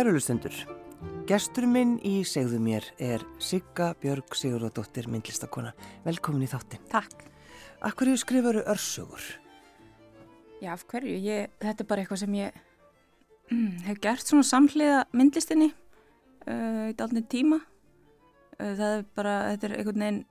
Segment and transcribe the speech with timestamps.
[0.00, 0.54] Kærulustendur,
[1.28, 5.74] gestur minn í segðu mér er Sigga Björg Sigurðardóttir, myndlistakona.
[6.06, 6.80] Velkomin í þáttin.
[6.88, 7.26] Takk.
[7.84, 9.26] Akkur hefur skrifaru örsögur?
[10.62, 11.18] Já, af hverju?
[11.20, 12.56] Ég, þetta er bara eitthvað sem ég
[13.52, 17.58] mm, hef gert svona samhliða myndlistinni uh, í dálnið tíma.
[18.56, 20.22] Uh, það er bara, þetta er einhvern veginn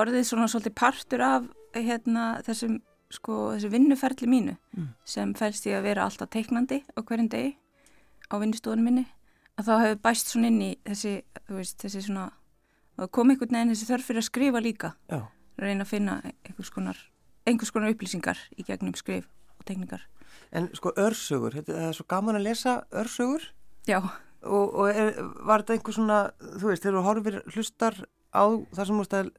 [0.00, 1.46] orðið svona svolítið partur af
[1.78, 2.80] hérna þessum,
[3.14, 4.90] sko, þessu vinnuferli mínu Mm.
[5.08, 7.54] sem fælst í að vera alltaf teiknandi á hverjum degi
[8.30, 9.06] á vinnustofunum minni
[9.56, 11.14] að þá hefur bæst svona inn í þessi,
[11.46, 12.26] þú veist, þessi svona,
[13.00, 15.20] og kom einhvern veginn þessi þörf fyrir að skrifa líka Já.
[15.60, 17.00] reyna að finna einhvers konar,
[17.48, 20.04] einhvers konar upplýsingar í gegnum skrif og teknikar.
[20.52, 23.48] En sko örsögur, þetta er svo gaman að lesa örsögur
[23.88, 24.00] Já,
[24.42, 25.14] og, og er,
[25.46, 28.00] var þetta einhver svona, þú veist, þegar þú horfir hlustar
[28.34, 29.30] á það sem þú að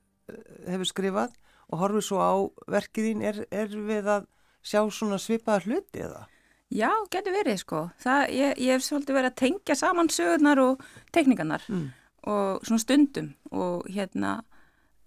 [0.68, 1.36] hefur skrifað
[1.68, 2.34] og horfir svo á
[2.72, 4.28] verkið þín, er, er við að
[4.66, 6.26] sjá svona svipaða hluti eða?
[6.74, 7.82] Já, getur verið sko.
[8.04, 10.82] Það, ég, ég hef svolítið verið að tengja saman sögurnar og
[11.16, 11.88] teknikarnar Mm.
[12.28, 14.42] og svona stundum og hérna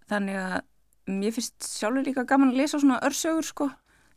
[0.08, 0.60] þannig að
[1.10, 3.70] mér finnst sjálfur líka gaman að lesa svona örsögur sko.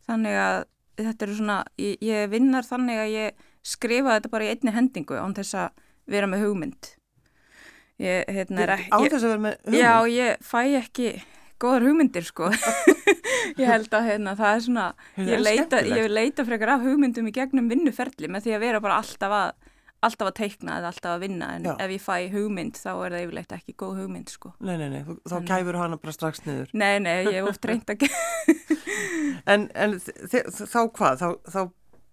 [0.08, 0.64] Þannig að
[0.98, 5.16] þetta eru svona, ég, ég vinnar þannig að ég skrifa þetta bara í einni hendingu
[5.20, 5.70] án þess að
[6.08, 6.90] vera með hugmynd.
[8.04, 9.80] Ég, hérna, er, Á ég, þess að vera með hugmynd?
[9.80, 11.10] Já, ég fæ ekki
[11.62, 12.50] góðar hugmyndir sko.
[13.60, 14.88] ég held að hérna, það er svona,
[15.20, 18.82] ég en leita, ég leita frekar af hugmyndum í gegnum vinnuferli með því að vera
[18.84, 19.52] bara alltaf að,
[20.04, 21.74] alltaf að teikna eða alltaf að vinna en Já.
[21.86, 24.54] ef ég fæ hugmynd þá er það yfirleitt ekki góð hugmynd sko.
[24.60, 26.74] Nei, nei, nei, þá Þannig- kæfur hana bara strax niður.
[26.74, 28.08] Nei, nei, ég hef oft reynd að.
[29.50, 31.20] En, en þá hvað?
[31.20, 31.62] Þá, þá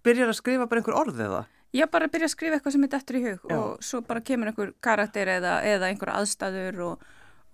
[0.07, 1.41] byrjar að skrifa bara einhver orð eða?
[1.77, 3.55] Ég bara byrja að skrifa eitthvað sem er dettur í hug Já.
[3.59, 7.05] og svo bara kemur einhver karakter eða, eða einhver aðstæður og,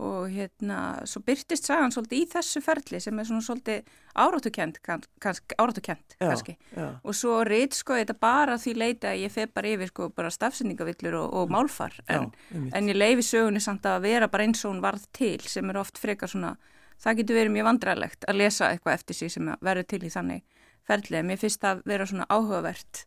[0.03, 3.87] og hérna, svo byrtist sagan svolítið í þessu ferli sem er svona svolítið
[4.21, 6.57] áráttukent, kannski, áráttukent kannski.
[6.77, 6.89] já.
[7.03, 10.33] Og svo reyt sko þetta bara því leita að ég feð bara yfir sko bara
[10.35, 14.65] stafsendingavillur og, og málfar en, já, en ég leifi sögunni samt að vera bara eins
[14.65, 16.57] og hún varð til sem er oft frekar svona,
[17.01, 20.45] það getur verið mjög vandræðilegt að lesa eitthvað eftir sig sem verður til í þannig
[20.87, 21.23] ferli.
[21.25, 23.07] Mér finnst það að vera svona áhugavert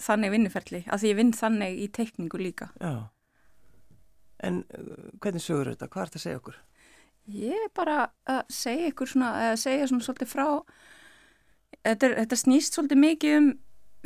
[0.00, 2.70] þannig vinnuferli, að því ég vinn þannig í teikningu líka.
[2.80, 3.10] Já.
[4.46, 5.88] En uh, hvernig sögur þetta?
[5.88, 6.60] Hvað er þetta að segja okkur?
[7.30, 7.96] Ég er bara
[8.26, 10.46] að segja ykkur svona, að segja svona svolítið frá,
[11.84, 13.50] þetta, þetta snýst svolítið mikið um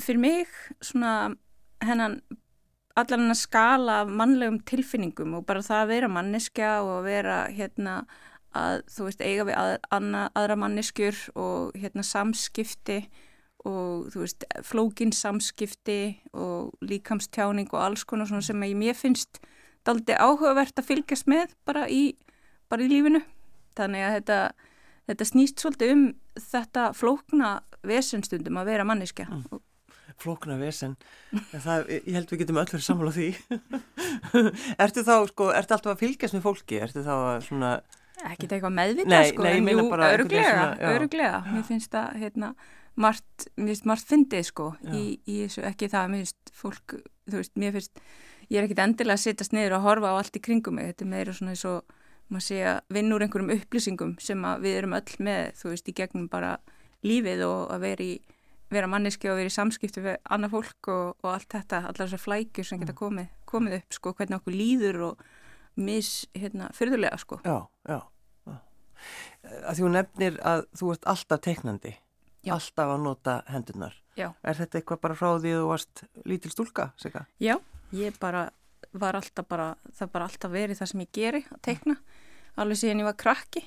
[0.03, 1.13] fyrir mig svona
[1.85, 2.19] hennan
[2.99, 7.39] allan hennan skala af mannlegum tilfinningum og bara það að vera manneskja og að vera
[7.51, 7.95] hérna
[8.55, 13.01] að þú veist eiga við að, anna, aðra manneskjur og hérna samskipti
[13.67, 16.01] og þú veist flókin samskipti
[16.37, 19.41] og líkamstjáning og alls konar svona sem ég mér finnst
[19.87, 22.15] daldi áhugavert að fylgjast með bara í,
[22.73, 23.23] bara í lífinu
[23.79, 24.39] þannig að þetta,
[25.11, 26.05] þetta snýst svolítið um
[26.41, 27.53] þetta flókna
[27.87, 29.63] vesenstundum að vera manneskja Mm.
[30.21, 30.93] Flókna vesen.
[31.33, 33.25] En Það, ég held við getum öll verið sammála því.
[34.85, 36.79] ertu þá, sko, ertu alltaf að fylgjast með fólki?
[36.85, 37.71] Ertu þá að svona,
[38.23, 41.41] Ekki þetta eitthvað meðvitað Nei, sko, nei, en jú, öruglega, öruglega.
[41.51, 42.51] Mér finnst það, hérna,
[42.95, 46.95] margt, mér finnst margt fyndið sko í, í þessu, ekki það, mér finnst fólk,
[47.27, 48.05] þú veist, mér finnst,
[48.51, 51.05] ég er ekkit endilega að sittast niður og horfa á allt í kringum mig, þetta
[51.05, 51.83] er meira svona eins og,
[52.33, 55.95] maður sé að vinna úr einhverjum upplýsingum sem við erum öll með, þú veist, í
[55.99, 56.55] gegnum bara
[57.05, 58.15] lífið og að vera í,
[58.73, 62.23] vera manneski og vera í samskipti við annað fólk og, og allt þetta, allar þessar
[62.25, 62.87] flækjur sem Mm.
[62.87, 65.25] geta komið, komið upp, sko, hvernig okkur líður og
[65.77, 67.41] mis, hérna, fyrðulega, sko.
[67.45, 68.01] já, já.
[68.47, 68.57] já.
[69.69, 71.95] Að hún nefnir að þú ert alltaf teiknandi.
[72.45, 72.55] Já.
[72.57, 73.95] Alltaf að nota hendurnar.
[74.17, 74.31] Já.
[74.45, 77.27] Er þetta eitthvað bara frá því að þú varst lítil stúlka, Sigga?
[77.41, 77.57] Já,
[77.95, 78.49] ég bara
[78.95, 81.97] var alltaf bara, það bara alltaf verið það sem ég geri að teikna,
[82.61, 83.65] alveg síðan ég var krakki.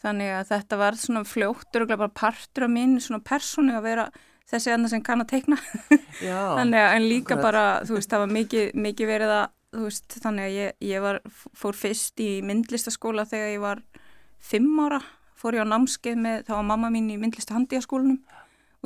[0.00, 4.06] Þannig að þetta var svona fljóttur og bara partur af mín svona persónu að vera
[4.46, 5.58] þessi annað sem kann að teikna.
[6.58, 9.46] Þannig að en líka bara, þú veist, það var mikið, mikið verið að,
[9.82, 11.20] veist, þannig að ég, ég var,
[11.56, 13.82] fór fyrst í myndlistaskóla þegar ég var
[14.46, 15.00] fimm ára,
[15.36, 18.20] fór ég á námskeið með, þá var mamma mín í myndlista handíaskólanum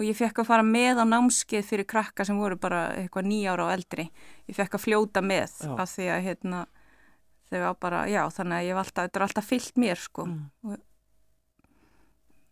[0.01, 3.67] og ég fekk að fara með á námskeið fyrir krakka sem voru bara eitthvað nýjára
[3.69, 4.07] og eldri.
[4.49, 5.75] Ég fekk að fljóta með Já.
[5.77, 6.61] af því að, hérna,
[7.51, 10.25] þau var bara, já, þannig að ég var alltaf, þetta er alltaf fyllt mér, sko.
[10.31, 10.45] Mm.
[10.71, 10.79] Og,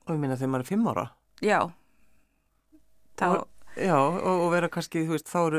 [0.08, 1.06] Og ég minna þegar maður er fimm ára.
[1.44, 1.60] já,
[3.18, 3.48] þá, Og-
[3.78, 5.58] Já, og, og vera kannski, þú veist, þá eru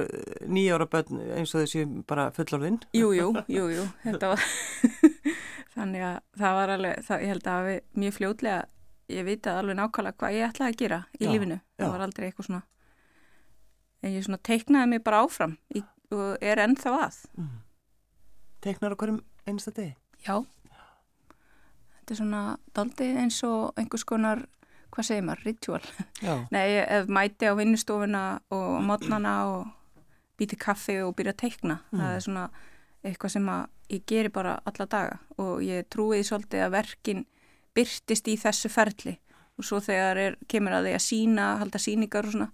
[0.52, 2.82] nýjára börn eins og þessi bara fullorðinn.
[2.98, 4.42] Jú, jú, jú, jú, þetta var,
[5.78, 8.66] þannig að það var alveg, það, ég held að hafi mjög fljótlega,
[9.10, 11.84] ég vitaði alveg nákvæmlega hvað ég ætlaði að gera í Já, lífinu, já.
[11.84, 12.62] það var aldrei eitthvað svona,
[14.04, 15.84] en ég svona teiknaði mig bara áfram í,
[16.14, 17.58] og er ennþá að, Mm.
[18.60, 19.96] Teiknar á hverjum einsta degi.
[20.28, 20.36] já,
[22.00, 22.42] þetta er svona
[22.76, 24.42] daldi eins og einhvers konar,
[24.92, 25.82] hvað segir maður, ritual,
[26.22, 26.34] Já.
[26.56, 29.68] nei, ef mæti á vinnustofuna og mótnana og
[30.40, 32.00] býti kaffi og byrja að teikna mm.
[32.00, 32.46] það er svona
[33.04, 33.66] eitthvað sem að
[33.96, 37.26] ég geri bara alla daga og ég trúiði svolítið að verkin
[37.76, 39.18] byrtist í þessu ferli.
[39.60, 42.50] Og svo þegar er, kemur að því að sína, halda síningar og svona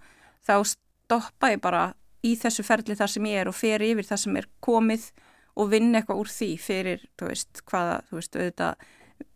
[0.45, 1.85] þá stoppa ég bara
[2.25, 5.09] í þessu ferli þar sem ég er og fer yfir það sem er komið
[5.56, 8.88] og vinna eitthvað úr því fyrir, þú veist, hvaða, þú veist, auðvitað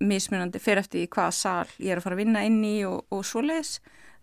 [0.03, 3.05] mismunandi fyrir eftir í hvaða sál ég er að fara að vinna inn í og,
[3.15, 3.77] og svo les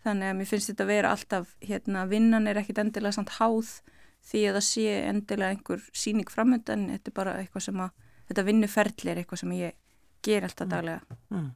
[0.05, 3.79] þannig að mér finnst þetta að vera alltaf hérna, vinnan er ekkit endilega samt háð
[4.27, 7.93] því að það sé endilega einhver síning framöndan, þetta er bara eitthvað sem að
[8.29, 9.77] þetta vinnuferðli er eitthvað sem ég
[10.25, 10.73] ger alltaf mm.
[10.73, 11.19] daglega.
[11.35, 11.49] Mm.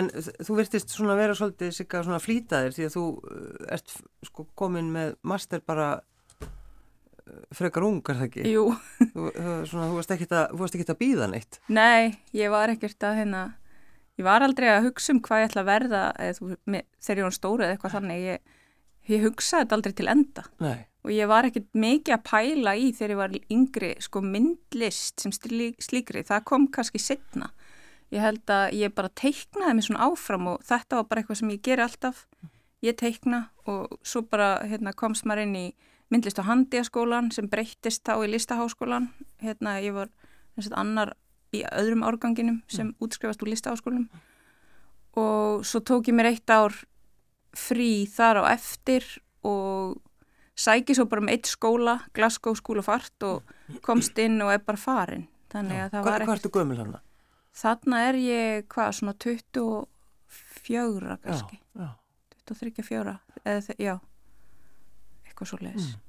[0.00, 3.96] En þú virtist svona vera svolítið sigga svona flýtaðir því að þú uh, ert
[4.30, 8.48] sko komin með master bara uh, frekar ungar það ekki?
[8.54, 8.66] Jú.
[9.12, 9.28] Þú,
[9.68, 11.60] svona, þú varst ekkert að, býða neitt?
[11.68, 13.46] Nei, ég var ekkert að hérna
[14.16, 17.28] ég var aldrei að hugsa um hvað ég ætla að verða eða, með, þegar ég
[17.28, 18.54] var stóra eða eitthvað þannig ég,
[19.12, 20.78] ég hugsaði þetta aldrei til enda Nei.
[21.04, 25.34] og ég var ekkert mikið að pæla í þegar ég var yngri sko myndlist sem
[25.36, 27.50] slíkri það kom kannski setna
[28.14, 31.52] ég held að ég bara teiknaði mig svona áfram og þetta var bara eitthvað sem
[31.54, 32.26] ég geri alltaf.
[32.84, 35.66] Ég teikna og svo bara hérna, komst maður inn í
[36.12, 39.08] myndlist og handiaskólan sem breyttist þá í listaháskólan
[39.42, 40.12] hérna ég var
[40.78, 41.16] annar
[41.54, 42.96] í öðrum árganginum sem mm.
[43.02, 44.06] útskrifast úr listaáskólum
[45.16, 46.74] og svo tók ég mér eitt ár
[47.56, 49.06] frí þar á eftir
[49.46, 49.96] og
[50.56, 54.52] sæki svo bara með um eitt skóla, Glasgow School of Art og komst inn og
[54.54, 56.96] er bara farin þannig að það var ekkert Hvað ertu gömul hann?
[57.56, 61.88] Þarna er ég, hvað, svona 24 kannski já, já.
[62.46, 63.94] 23-4 eða já
[65.26, 66.00] eitthvað svo leiðis mm.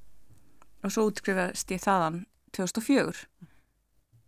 [0.83, 2.17] og svo útskrifast ég þaðan
[2.55, 3.27] 2004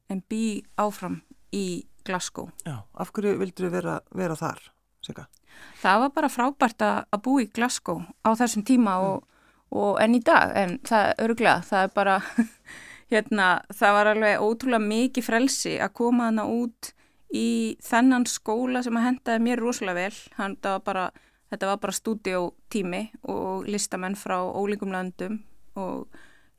[0.10, 0.44] en bý
[0.82, 1.22] áfram
[1.56, 2.50] í Glasgow.
[2.66, 4.62] Já, af hverju vildur þið vera, vera þar,
[5.06, 5.26] Sigga?
[5.82, 9.10] Það var bara frábært að bú í Glasgow á þessum tíma mm.
[9.10, 9.18] og,
[9.76, 12.16] og enn í dag, en það er öruglega, það er bara,
[13.14, 16.94] hérna, það var alveg ótrúlega mikið frelsi að koma hana út
[17.36, 21.06] í þennan skóla sem að hendaði mér rosalega vel, hann, var bara,
[21.52, 25.42] þetta var bara stúdiotími og listamenn frá ólíkum landum
[25.80, 26.08] og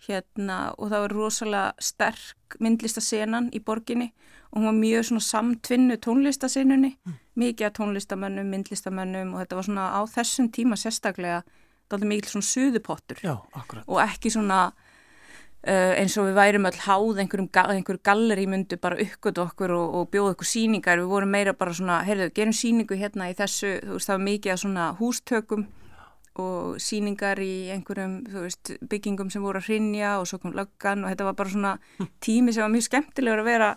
[0.07, 4.13] hérna og það var rosalega sterk myndlistasenan í borginni
[4.51, 7.19] og hún var mjög samtvinnu tónlistasenunni, mm.
[7.39, 11.43] mikið tónlistamönnum, myndlistamönnum og þetta var svona á þessum tíma sérstaklega
[11.99, 13.35] mikið svona suðupottur Já,
[13.87, 14.71] og ekki svona
[15.67, 19.99] uh, eins og við værum öll háð einhverjum einhver galleri myndu bara uppgötu okkur og,
[19.99, 23.77] og bjóðu okkur síningar, við vorum meira bara svona, heyrðu, gerum síningu hérna í þessu,
[23.85, 25.69] þú veist það var mikið af svona hústökum
[26.41, 31.11] og síningar í einhverjum veist, byggingum sem voru að hrinja og svo kom löggan og
[31.13, 31.73] þetta var bara svona
[32.25, 33.71] tími sem var mjög skemmtilegur að vera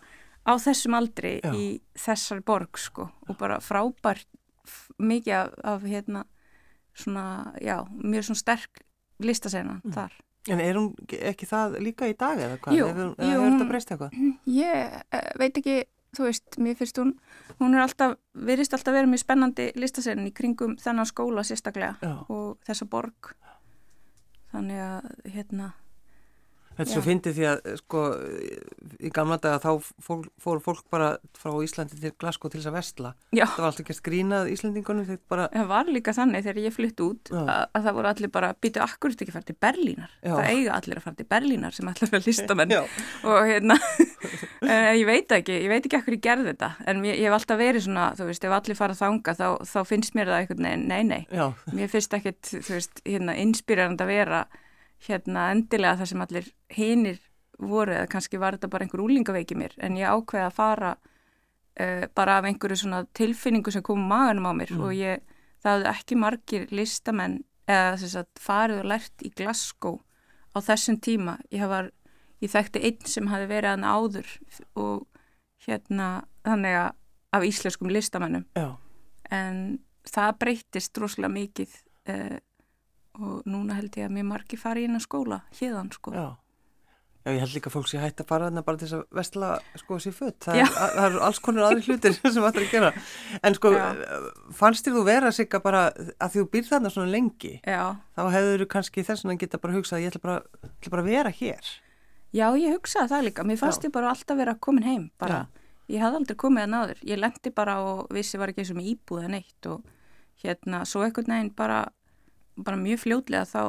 [0.44, 1.52] á þessum aldri já.
[1.56, 1.66] í
[1.98, 4.30] þessar borg sko og bara frábært
[5.02, 6.24] mikið af, af hérna
[6.94, 8.84] svona, já, mjög svona sterk
[9.24, 9.96] listasena mm.
[9.96, 10.14] þar.
[10.52, 10.90] En er hún
[11.24, 12.76] ekki það líka í dag eða hvað?
[12.76, 14.10] Jú, hefur, jú, hefur þetta?
[14.64, 15.78] Ég eh, veit ekki
[16.14, 17.14] þú veist, mér finnst hún,
[17.60, 22.14] hún er alltaf, verist alltaf verið mjög spennandi listasenn í kringum þennan skóla sérstaklega Já.
[22.30, 23.34] og þessa borg.
[24.54, 25.72] Þannig að, hérna,
[26.74, 28.04] Þetta er svo fyndið því að sko
[29.04, 32.78] í gamla daga þá fór, fór fólk bara frá Íslandi til Glasgow til þess að
[32.80, 33.12] vestla.
[33.36, 33.46] Já.
[33.46, 35.46] Það var alltaf ekki að skrínað Íslandingunum þegar bara...
[35.54, 38.84] Það var líka þannig þegar ég flytt út að, að það voru allir bara býtu
[38.84, 40.16] akkurat ekki að fara til Berlínar.
[40.24, 40.34] Já.
[40.34, 43.78] Það eiga allir að fara til Berlínar sem allir er listamenn og hérna
[44.72, 47.38] eh, ég veit ekki, ég veit ekki ekkur ég gerði þetta en ég, ég hef
[47.38, 50.66] alltaf verið svona, þú veist, ef allir fara þanga þá, þá finnst mér það eitthvað,
[50.66, 51.22] nei, nei, nei.
[55.04, 57.22] Hérna, endilega það sem allir hinnir
[57.60, 62.06] voru eða kannski var þetta bara einhver úlingaveiki mér en ég ákveði að fara uh,
[62.16, 64.84] bara af einhverju svona tilfinningu sem kom maganum á mér mm.
[64.84, 65.24] og ég,
[65.64, 70.00] það hefði ekki margir listamenn eða þess að farið og lært í Glasgow
[70.54, 71.92] á þessum tíma ég, var,
[72.44, 74.34] ég þekkti einn sem hafi verið aðna áður
[74.80, 75.06] og
[75.68, 76.10] hérna
[76.44, 76.92] þannig að
[77.34, 78.76] af íslenskum listamennum Já.
[79.34, 81.72] en það breytist droslega mikið
[82.12, 82.38] uh,
[83.20, 86.14] og núna held ég að mjög margi fari inn á skóla hérðan sko.
[86.16, 86.30] Já.
[87.24, 89.04] Já, ég held líka að fólk sé hægt að fara þarna bara til þess að
[89.16, 92.90] vestla sko sér född, það, það er alls konar aðri hlutir sem er að gera.
[93.40, 93.86] En sko, Já.
[94.60, 95.84] fannst þér þú vera sig að bara,
[96.20, 97.96] að þú býr þarna svona lengi Já.
[98.18, 101.10] þá hefur þú kannski þess að geta bara hugsað, ég ætla bara, ætla bara að
[101.14, 101.72] vera hér.
[102.34, 103.48] Já, ég hugsaði það líka.
[103.48, 105.46] Mér fannst ég bara alltaf vera komin heim bara,
[105.88, 108.82] ég hafði aldrei komið að náður, ég lendi bara og vissi var ekki eins og
[108.82, 109.88] með íbúða neitt og
[110.44, 111.86] hérna, svo ekkert neginn bara
[112.56, 113.62] bara mjög fljóðlega þá,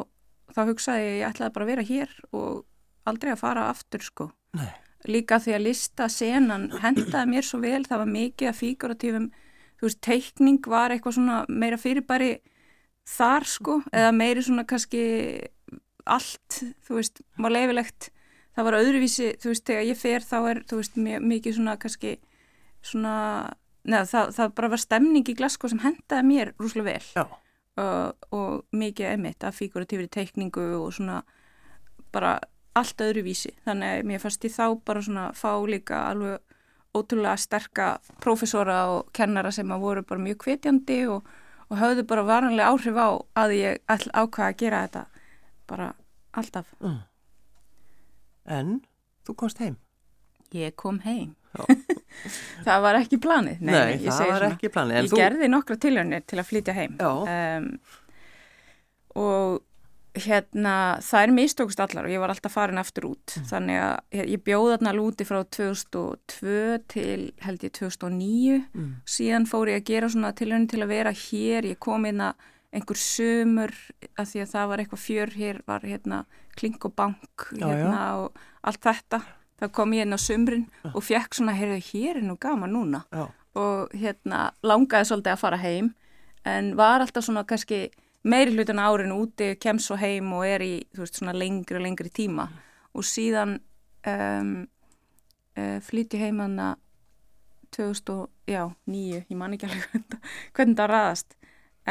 [0.54, 2.64] þá hugsaði ég ég ætlaði bara að vera hér og
[3.08, 4.30] aldrei að fara aftur sko.
[4.56, 4.70] Nei.
[5.04, 9.30] Líka því að lista senan hendaði mér svo vel, það var mikið að fíkuratífum,
[9.76, 12.30] þú veist, teikning var eitthvað svona meira fyrirbæri
[13.04, 15.04] þar sko, eða meiri svona kannski
[16.08, 18.08] allt, þú veist, var leifilegt
[18.54, 22.14] það var öðruvísi, þú veist, þegar ég fer þá er, þú veist, mikið svona kannski
[22.84, 23.14] svona,
[23.88, 27.26] neða, það, það bara var stemning í Glasgow sem hendaði mér rúslega vel
[27.80, 31.22] og, og mikið emitt af figuratífri teikningu og svona
[32.14, 32.38] bara
[32.74, 36.42] allt öðruvísi, þannig að mér fannst ég þá bara svona fá líka alveg
[36.94, 37.86] ótrúlega sterka
[38.22, 41.26] profesora og kennara sem að voru bara mjög kvetjandi og,
[41.70, 43.08] og höfðu bara varanlega áhrif á
[43.42, 45.04] að ég ákvaða að gera þetta
[45.70, 45.88] bara
[46.34, 46.70] alltaf.
[46.82, 47.00] Mm.
[48.44, 48.74] En
[49.26, 49.78] þú komst heim?
[50.54, 51.34] Ég kom heim.
[52.66, 53.60] það var ekki planið.
[53.60, 54.54] Nei, Nei það var svona.
[54.54, 54.98] ekki planið.
[54.98, 55.20] Ég þú...
[55.20, 56.98] gerði nokkra tilhörnir til að flytja heim.
[57.04, 57.70] Um,
[59.20, 59.62] og
[60.14, 63.34] hérna, það er mistókust allar og ég var alltaf farin aftur út.
[63.34, 63.46] Mm.
[63.50, 66.58] Þannig að ég, ég bjóði þarna lúti frá 2002
[66.94, 68.58] til held ég 2009.
[68.74, 68.90] Mm.
[69.16, 71.70] Síðan fór ég að gera svona tilhörnir til að vera hér.
[71.74, 73.74] Ég kom inn að einhver sömur
[74.18, 76.24] að því að það var eitthvað fjör hér var hérna
[76.58, 78.06] klink og bank hérna já, já.
[78.18, 79.20] og allt þetta
[79.60, 83.04] þá kom ég inn á sömrin og fekk svona heyrðu hér er nú gama núna
[83.12, 83.28] já.
[83.54, 85.92] og hérna langaði svolítið að fara heim
[86.44, 87.88] en var alltaf svona kannski
[88.24, 91.84] meiri hlutin árin úti kem svo heim og er í þú veist svona lengri og
[91.84, 92.62] lengri tíma mm.
[92.94, 93.58] og síðan
[94.08, 94.54] um,
[95.58, 96.74] uh, flytti heimanna
[97.74, 100.18] 2009, ég man ekki alveg
[100.54, 101.36] hvernig það raðast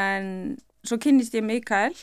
[0.00, 1.94] en svo kynist ég Mikael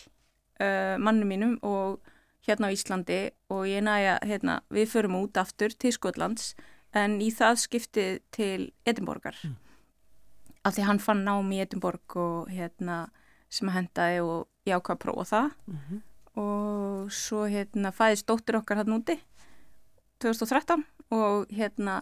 [0.62, 2.00] uh, mannu mínum og
[2.48, 3.20] hérna á Íslandi
[3.54, 6.54] og ég næja, hérna, við förum út aftur til Skotlands
[6.94, 9.58] en í það skiptið til Edinborgar mm.
[10.66, 13.10] af því hann fann nám í Edinborg og hérna
[13.52, 16.02] sem að hendaði og ég ákvað að prófa það mm -hmm.
[16.42, 19.20] og svo hérna fæðist dóttir okkar hann úti
[20.20, 22.02] 2013 og hérna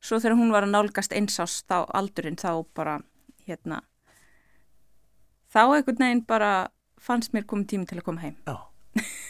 [0.00, 3.00] svo þegar hún var að nálgast einsás þá aldurinn þá bara
[3.46, 3.82] hérna
[5.52, 6.68] þá einhvern veginn bara
[7.00, 8.36] fannst mér komið tími til að koma heim.
[8.46, 8.56] Já.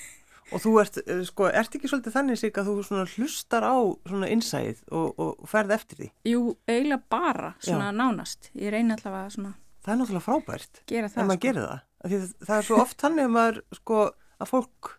[0.53, 3.77] Og þú ert, eh, sko, ert ekki svolítið þannig sig að þú hlustar á
[4.09, 6.09] svona innsæðið og, og ferð eftir því?
[6.31, 7.99] Jú, eiginlega bara, svona Já.
[7.99, 8.49] nánast.
[8.55, 9.53] Ég reyni allavega svona...
[9.85, 10.81] Það er náttúrulega frábært.
[10.89, 11.27] Það, sko.
[11.29, 11.85] Maður gerir það.
[12.09, 14.01] Því það er svo oft þannig að maður, sko,
[14.39, 14.91] að fólk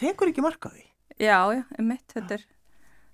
[0.00, 0.86] tekur ekki marka því.
[1.20, 2.48] Já, já, um mitt, þetta er...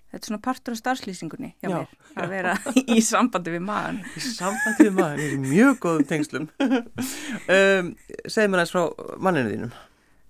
[0.07, 2.53] Þetta er svona partur af starfslýsingunni hjá já, mér að vera
[2.95, 3.97] í sambandi við maðan.
[4.15, 6.45] Í sambandi við maðan, í mjög góðum tengslum.
[7.57, 7.89] um,
[8.23, 9.73] Segð mér aðeins frá manninu þínum.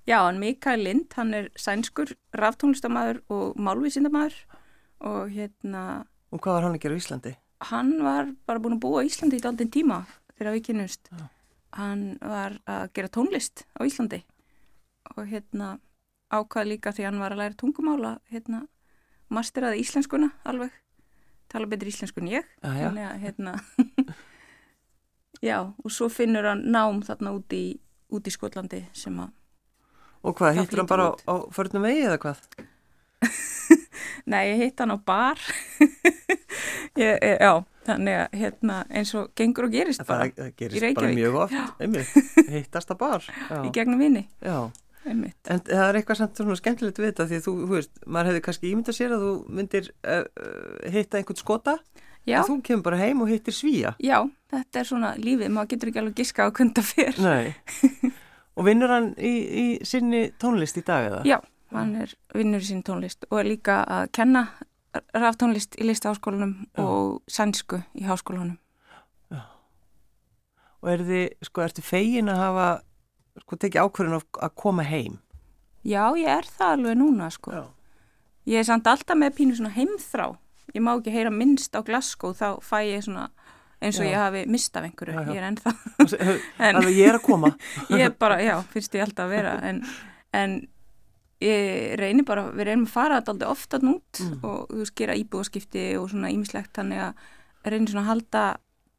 [0.08, 4.38] Já, hann Mikael Lind, hann er sænskur, ráftónlistamæður og málvísindamæður
[5.04, 5.82] og hérna...
[6.32, 7.34] Og hvað var hann að gera í Íslandi?
[7.68, 10.06] Hann var bara búin að búa í Íslandi í daldinn tíma
[10.38, 11.12] þegar við kynumst.
[11.76, 14.22] Hann var að gera tónlist á Íslandi
[15.16, 15.76] og hérna
[16.32, 18.66] ákvað líka því hann var að læra tungumála hérna
[19.32, 20.72] masteraði íslenskuna alveg
[21.52, 23.54] tala betur íslensku en ég ah, þannig að hérna
[25.50, 27.80] já og svo finnur hann nám þarna út í,
[28.12, 29.37] út í Skotlandi sem að
[30.24, 31.24] og hvað, hittur hann bara út.
[31.28, 32.44] á, á förnum vegi eða hvað?
[34.32, 35.42] Nei, ég hitt hann á bar
[37.02, 37.54] ég, ég, já,
[37.88, 42.04] þannig að hérna, eins og gengur og gerist það bara það gerist bara mjög oft
[42.58, 43.62] hittast að bar já.
[43.62, 44.60] í gegnum vini já
[45.08, 45.38] Einmitt.
[45.48, 48.30] En það er eitthvað samt svona skemmtilegt við þetta því að þú, þú veist, maður
[48.32, 50.26] hefði kannski ímyndað sér að þú myndir uh,
[50.92, 51.76] hitta einhvern skota
[52.28, 52.42] Já.
[52.42, 53.94] og þú kemur bara heim og hittir svíja.
[54.04, 54.18] Já,
[54.52, 57.22] þetta er svona lífið, maður getur ekki alveg giska á kunda fyrr.
[57.24, 57.54] Nei,
[58.58, 61.22] og vinnur hann í, í sinni tónlist í dag eða?
[61.28, 61.38] Já,
[61.76, 64.48] hann er vinnur í sinni tónlist og er líka að kenna
[65.14, 68.58] ráftónlist í listaháskólanum og sannsku í háskólanum.
[69.30, 69.44] Já,
[70.82, 72.68] og er þið, sko, ertu fegin að hafa
[73.44, 75.20] sko tekið ákverðin að koma heim?
[75.88, 77.54] Já, ég er það alveg núna sko.
[77.54, 77.66] Já.
[78.48, 80.32] Ég er samt alltaf með pínu svona heimþrá.
[80.76, 83.30] Ég má ekki heyra minnst á Glasgow, þá fæ ég svona
[83.82, 84.12] eins og já.
[84.12, 85.16] ég hafi mistað einhverju.
[85.18, 85.74] Já, ég er ennþá.
[86.70, 87.54] Alveg ég er að koma.
[88.02, 89.56] ég bara, já, finnst ég alltaf að vera.
[89.70, 89.82] En,
[90.38, 90.56] en
[91.44, 94.38] ég reynir bara, við reynum að fara þetta alltaf ofta nút mm.
[94.42, 96.74] og þú veist, gera íbúaskipti og svona ímislegt.
[96.78, 97.28] Þannig að
[97.68, 98.46] reynir svona að halda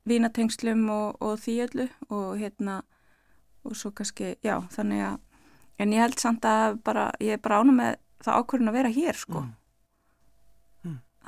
[0.09, 2.83] vinatengslum og, og því öllu og hérna
[3.67, 5.19] og svo kannski, já, þannig að
[5.83, 8.93] en ég held samt að bara, ég er bara ánum með það ákvörðin að vera
[8.95, 9.51] hér sko mm.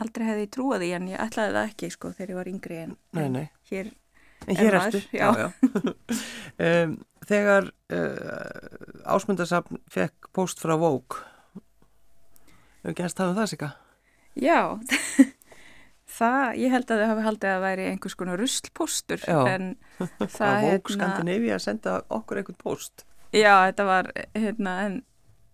[0.00, 2.78] Aldrei hefði ég trúið því en ég ætlaði það ekki sko þegar ég var yngri
[2.85, 3.47] en, nei, nei.
[3.71, 3.90] hér
[4.47, 5.26] en hér ertu já.
[5.26, 5.49] Já, já.
[6.69, 6.95] um,
[7.28, 11.21] þegar uh, ásmundarsafn fekk post frá Vók
[12.80, 13.76] hefur ekki að staða um það sig að
[14.40, 14.61] já
[16.21, 19.71] það, ég held að þau hafi haldið að væri einhvers konar ruslpostur en
[20.38, 24.95] það er hérna Skandinavi að senda okkur einhvern post Já, þetta var hérna, en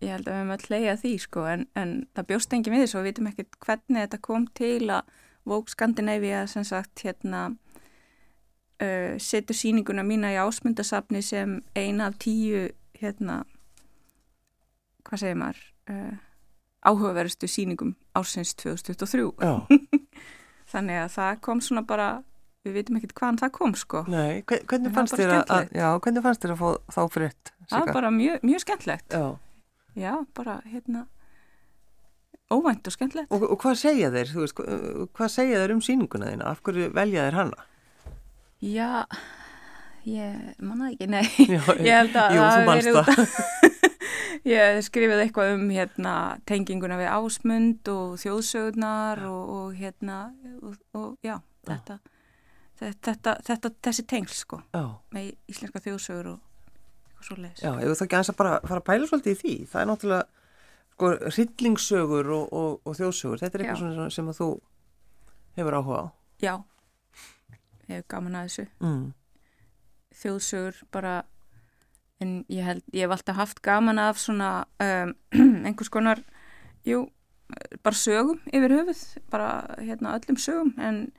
[0.06, 2.82] ég held að við höfum að hleyja því sko, en, en það bjóst engi við
[2.84, 5.14] þessu og við vitum ekkert hvernig þetta kom til að
[5.46, 7.42] Vók Skandinavi að sem sagt hérna
[8.82, 12.64] uh, setur síninguna mína í ásmundasafni sem eina af tíu
[12.98, 13.44] hérna
[15.06, 15.60] hvað segir maður,
[15.92, 16.14] uh,
[16.86, 19.28] áhugaverustu síningum ársins 2023.
[19.38, 19.54] Já,
[20.72, 22.08] Þannig að það kom svona bara,
[22.66, 24.02] við vitum ekkert hvaðan það kom sko.
[24.10, 27.52] nei, hve- hvernig fannst þér að, að, já, hvernig fannst þér að fá þá frétt?
[27.70, 29.14] Það var bara mjög, mjög skemmtlegt.
[29.14, 29.26] Já,
[29.96, 31.06] Já, bara hérna,
[32.52, 33.30] óvænt og skemmtlegt.
[33.32, 36.50] og, og hvað segja þeir, þú veist, hva- hvað segja þeir um síninguna þína?
[36.52, 37.64] Af hverju velja þeir hana?
[38.62, 38.90] Já,
[40.06, 42.44] ég manna ekki, nei, Já, ég held að jú,
[42.92, 43.22] það
[44.46, 46.12] ég skrifið eitthvað um hérna
[46.46, 50.18] tenginguna við ásmund og þjóðsögurnar og, og hérna
[50.62, 51.98] og, og já, þetta,
[52.78, 54.84] þetta, þetta, þessi tengsl sko Já,
[55.16, 56.42] með íslenska þjóðsögur og
[57.26, 57.62] svo leiðis.
[57.62, 59.82] já, ef þú þá ekki aðeins að bara fara að pæla svolítið í því, það
[59.82, 60.46] er náttúrulega,
[60.94, 64.50] sko, hryllingssögur og, og, og þjóðsögur, þetta er eitthvað svona sem að þú
[65.58, 66.06] hefur áhuga á.
[66.42, 66.54] Já,
[67.86, 68.66] ég hef gaman að þessu.
[68.84, 69.06] Mm.
[70.16, 71.16] þjóðsögur bara
[72.22, 75.12] en ég held, ég hef alltaf haft gaman af svona um,
[75.66, 76.22] einhvers konar
[76.86, 77.04] jú,
[77.84, 81.10] bara sögum yfir höfuð, bara hérna öllum sögum, en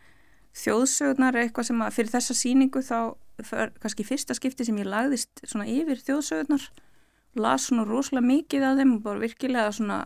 [0.57, 2.99] þjóðsögurnar er eitthvað sem að fyrir þessa síningu þá
[3.37, 6.69] kannski fyrsta skipti sem ég lagðist svona yfir þjóðsögurnar
[7.37, 9.99] las svona rosalega mikið af þeim og bara virkilega svona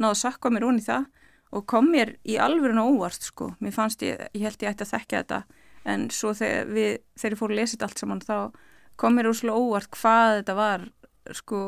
[0.00, 1.08] náðu að sakka mér onni það
[1.52, 4.94] og kom mér í alvörun óvart sko, mér fannst ég, ég held ég ætti að
[4.94, 5.40] þekka þetta.
[5.92, 8.36] En svo þegar við, þegar ég fór að lesa þetta allt saman þá
[9.00, 10.86] kom mér úrslega óvart hvað þetta var
[11.36, 11.60] sko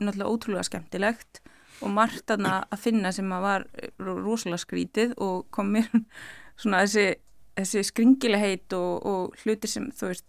[0.00, 1.42] náttúrulega ótrúlega skemmtilegt
[1.84, 3.66] og margt að finna sem að var
[4.02, 5.90] rosalega skrítið og kom mér
[6.60, 7.20] svona þessi,
[7.58, 10.24] þessi skringilegheit og, og hluti sem þú veist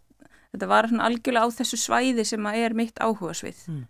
[0.50, 3.86] þetta var svona algjörlega á þessu svæði sem að er mitt áhuga svið Mm.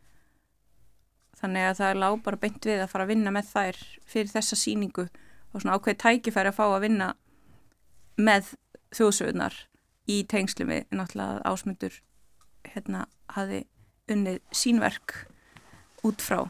[1.39, 3.77] þannig að það er lág bara beint við að fara að vinna með þær
[4.11, 7.07] fyrir þessa síningu og svona ákveð tækifæri að fá að vinna
[8.19, 8.53] með
[8.97, 9.55] þjóðsögurnar
[10.09, 11.95] í tengslum við náttúrulega ásmundur
[12.73, 13.05] hérna
[13.37, 13.61] hafi
[14.11, 15.15] unnið sínverk
[16.03, 16.41] út frá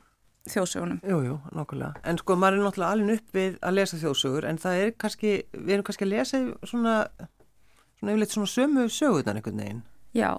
[0.53, 1.01] þjóðsögunum.
[1.07, 2.03] Jú, jú, nokkulega.
[2.07, 5.33] En sko, maður er náttúrulega alveg upp við að lesa þjóðsögur, en það er kannski,
[5.55, 6.95] við erum kannski að lesa svona,
[7.99, 9.83] svona yfirleitt svona sömu sögurnar einhvern veginn.
[10.17, 10.31] Já,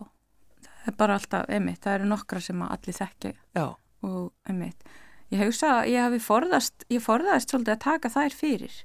[0.66, 3.66] það er bara alltaf, einmitt, það eru nokkra sem að allir þekki Já,
[4.07, 4.90] og einmitt.
[5.31, 8.81] Ég hugsa að ég hafi forðast, ég forðast svolítið að taka þær fyrir.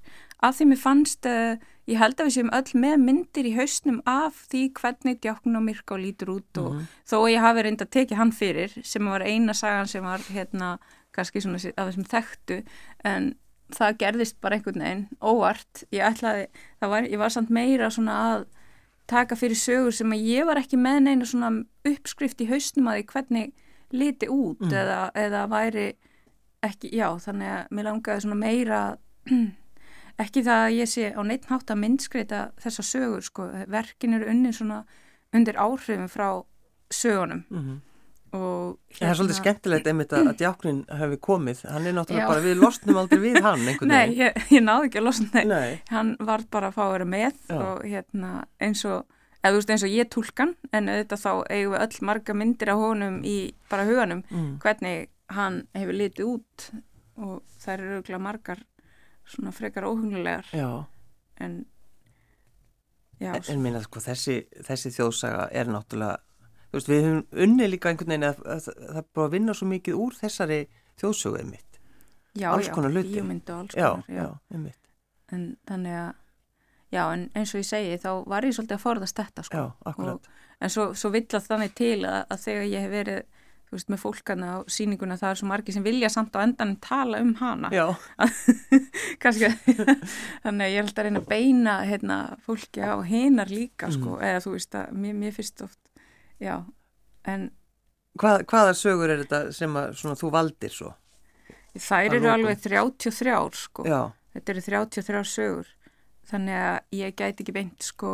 [0.45, 1.55] Af því mér fannst, uh,
[1.89, 5.65] ég held að við séum öll með myndir í hausnum af því hvernig djákn og
[5.65, 9.25] myrka og lítur út og þó að ég hafi reynda tekið hann fyrir sem var
[9.25, 10.75] eina sagan sem var hérna
[11.15, 12.59] kannski svona af þessum þekktu
[13.07, 13.33] en
[13.75, 15.83] það gerðist bara einhvern veginn óvart.
[15.95, 16.47] Ég ætlaði,
[16.81, 18.45] það var, ég var samt meira svona að
[19.09, 21.51] taka fyrir sögur sem að ég var ekki með neina svona
[21.85, 23.53] uppskrift í hausnum að því hvernig
[23.95, 24.73] liti út Mm.
[24.73, 25.87] eða, eða væri
[26.65, 28.79] ekki, já, þannig að mér langaði svona meira
[30.23, 34.29] ekki það að ég sé á neitt nátt að myndskreita þessa sögur, sko, verkin eru
[34.31, 34.83] unni svona
[35.35, 36.29] undir áhrifin frá
[36.93, 37.81] sögunum mm
[38.35, 41.63] og það er svolítið skemmtilegt einmitt að, djáknin hefði komið.
[41.71, 42.29] Hann er náttúrulega Já.
[42.31, 44.21] bara, við losnum aldrei við hann einhvern Nei, veginn.
[44.21, 45.45] ég, ég náði ekki að losna nei.
[45.51, 45.81] Nei.
[45.91, 47.59] hann var bara að fá að vera með Já.
[47.59, 49.03] og hérna eins og
[49.45, 52.71] eða þú veist eins og ég tólkan en auðvitað þá eigum við öll marga myndir
[52.73, 53.37] af honum í
[53.69, 54.57] bara huganum Mm.
[54.63, 56.69] hvernig hann hefur litið út
[57.21, 58.63] og það eru auðvitað margar
[59.25, 60.69] svona frekar óhugnulegar Já,
[61.41, 61.65] en
[63.19, 64.35] já, en, en minna sko, þessi,
[64.67, 66.17] þessi þjóðsaga er náttúrulega,
[66.75, 69.69] veist, við höfum unnið líka einhvern veginn að, að, að það bara að vinna svo
[69.71, 70.59] mikið úr þessari
[71.01, 71.79] þjóðsögu einmitt.
[72.35, 74.81] já, alls konar og einmitt.
[75.31, 76.11] en þannig að
[76.95, 79.63] já, en eins og ég segi þá var ég svolítið að forðast þetta sko.
[79.63, 80.29] Já, akkurat.
[80.59, 83.23] en svo, svo vill að þannig til að, að þegar ég hef verið
[83.75, 87.21] veist, með fólkana á síninguna það er svo margir sem vilja samt á endanum tala
[87.23, 87.87] um hana Já,
[89.23, 89.49] kannski
[90.45, 94.43] þannig að ég alltaf að reyna að beina hérna, fólki á hinar líka sko, eða
[94.45, 95.79] þú veist að mér, mér finnst oft
[96.41, 96.63] já,
[97.25, 97.51] en
[98.15, 100.93] Hvað, hvaða sögur er þetta sem að svona, þú valdir svo?
[101.75, 104.01] þær eru alveg 33 sko, Já,
[104.33, 105.67] þetta eru 33 sögur.
[106.25, 108.11] Þannig að ég gæti ekki beint sko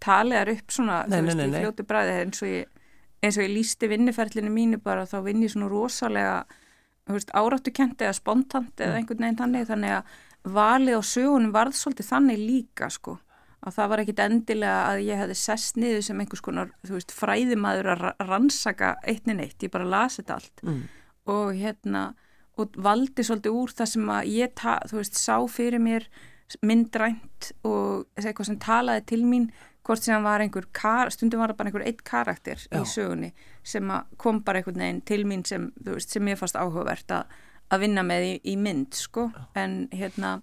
[0.00, 1.58] taliðar upp svona, Nei, þú veist, nei, í nei.
[1.64, 2.70] fljótu bræði eins og ég
[3.26, 6.36] eins og ég lísti vinnuferlinu mínu bara þá vinn ég svona rosalega
[7.08, 8.96] þú veist, áráttu kent eða spontant eða Mm.
[9.00, 9.66] einhvern veginn þannig.
[9.66, 10.04] Þannig að
[10.54, 13.18] valið á sögunum varð svolítið þannig líka sko
[13.66, 17.90] að það var ekkit endilega að ég hefði sest niður sem einhvers konar, veist, fræðimaður
[17.92, 20.80] að ra- rannsaka eittni neitt, ég bara lasi þetta allt mm.
[21.34, 22.06] og hérna
[22.56, 26.06] og valdi svolítið úr það sem að ég ta, veist, sá fyrir mér
[26.62, 29.48] myndrænt og eitthvað sem talaði til mín
[29.86, 32.80] hvort sem var einhver, kar, stundum var það bara einhver eitt karakter Já.
[32.80, 33.32] í sögunni
[33.66, 37.36] sem kom bara einhvern veginn til mín sem, veist, sem ég fannst áhugavert að,
[37.70, 40.38] að vinna með í, í mynd, sko, en hérna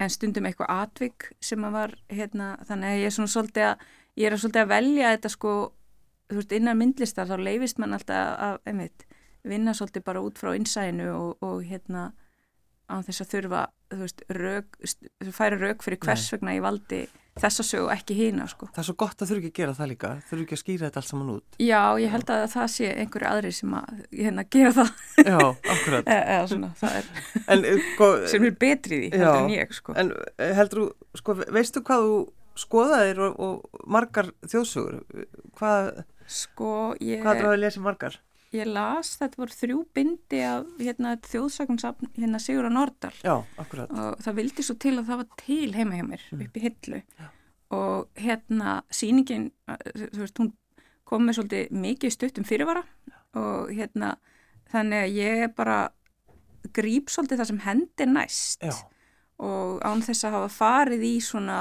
[0.00, 3.84] en stundum eitthvað atvik sem að var, hérna, þannig að ég er svona svolítið að,
[4.20, 5.54] ég er að svolítið að velja þetta sko,
[6.30, 9.06] þú veist, innan myndlistar þá leifist mann alltaf að, einmitt,
[9.50, 12.10] vinna svolítið bara út frá innsæðinu og, og hérna
[12.90, 14.80] á þess að þurfa, þú veist, rög,
[15.36, 17.04] færa rauk fyrir hvers vegna ég valdi
[17.40, 18.68] þessa sög og ekki hýna, sko.
[18.70, 20.88] Það er svo gott að þurfu ekki að gera það líka, þurfu ekki að skýra
[20.88, 21.58] þetta allt saman út.
[21.62, 24.92] Já, ég held að það sé einhverju aðri sem að hérna gera það.
[25.20, 25.38] Já,
[25.74, 26.10] akkurat.
[26.14, 27.10] e eða svona, það er,
[27.54, 29.96] en, sko, sem er betri því, heldur en ég, sko.
[30.00, 30.12] En
[30.60, 32.20] heldur þú, sko, veistu hvað þú
[32.60, 35.00] skoðaðir og, og margar þjóðsugur?
[35.58, 37.22] Hvað, sko, ég...
[37.24, 38.18] Hvað það að lesa margar?
[38.50, 44.24] Ég las, þetta voru þrjú bindi af hérna, þjóðsakansafn hérna, Sigur og Nordal Já, og
[44.24, 46.40] það vildi svo til að það var til heima hjá mér mm.
[46.46, 47.28] upp í hillu Já.
[47.78, 50.50] og hérna síningin, þú veist, hún
[51.06, 53.16] kom með svolítið mikið stuttum fyrirvara Já.
[53.38, 54.16] og hérna
[54.72, 55.78] þannig að ég bara
[56.74, 58.74] grýp svolítið það sem hendir næst Já.
[59.46, 61.60] og án þess að hafa farið í svona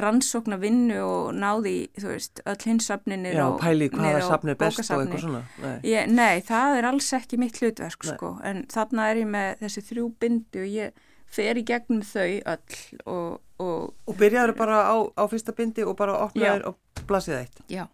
[0.00, 5.02] rannsókna vinnu og náði, þú veist, öll hinsafninir Já, pæli hvaða safni er best og
[5.02, 5.42] eitthvað svona.
[5.62, 5.74] Nei.
[5.90, 8.14] Ég, nei, það er alls ekki mitt hlutverk, nei.
[8.14, 11.04] sko, en þarna er ég með þessi þrjú bindi og ég
[11.36, 13.42] fer í gegnum þau öll og...
[13.56, 17.62] Og, og byrjaður bara á, á fyrsta bindi og bara opnaður og blasið eitt?
[17.72, 17.86] Já,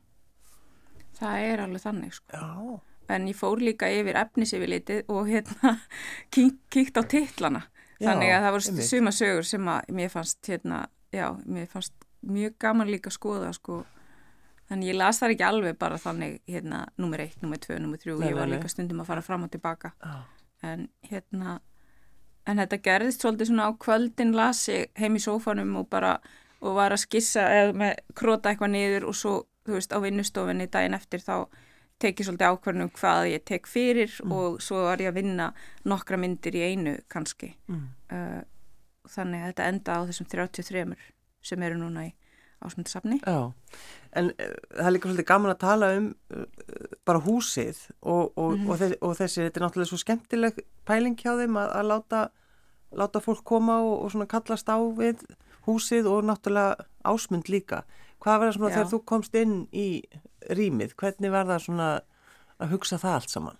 [1.20, 2.34] það er alveg þannig, sko.
[2.34, 2.80] Já.
[3.12, 5.76] En ég fór líka yfir efnisifilitið og hérna
[6.34, 7.62] kíkt á titlana.
[8.02, 10.80] Þannig að það voru suma sögur sem að mér fannst hérna
[11.12, 13.82] já, mér fannst mjög gaman líka að skoða sko,
[14.70, 18.16] þannig ég las það ekki alveg bara þannig hérna, nummer 1, nummer 2, nummer 3
[18.28, 20.22] ég var líka stundum að fara fram og tilbaka ah.
[20.62, 21.58] en hérna
[22.46, 26.16] en þetta gerðist svolítið svona á kvöldin las ég heim í sófanum og bara
[26.62, 29.34] og var að skissa eða með króta eitthvað niður og svo,
[29.66, 31.36] þú veist, á vinnustofinni daginn eftir þá
[32.02, 34.34] tekið svolítið ákvarðnum hvað ég tek fyrir mm.
[34.34, 35.50] og svo var ég að vinna
[35.88, 37.84] nokkra myndir í einu kannski mm.
[38.14, 38.40] uh,
[39.08, 40.96] þannig að þetta enda á þessum 33
[41.42, 42.12] sem eru núna í
[42.62, 43.18] ásmundsafni.
[43.26, 43.52] Já,
[44.18, 46.44] en uh, það er líka svolítið gaman að tala um uh,
[47.08, 48.68] bara húsið og, og, mm -hmm.
[48.68, 52.20] og, þess, og þessi, þetta er náttúrulega svo skemmtileg pæling hjá þeim að, að láta,
[52.92, 55.24] láta fólk koma og svona kallast á við
[55.66, 57.82] húsið og náttúrulega ásmund líka.
[58.22, 58.74] Hvað var það svona Já.
[58.76, 60.02] þegar þú komst inn í
[60.50, 60.94] rýmið?
[60.94, 61.88] Hvernig var það svona
[62.58, 63.58] að hugsa það allt saman?